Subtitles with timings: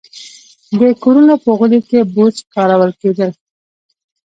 [0.79, 3.31] د کورونو په غولي کې بوس کارول کېدل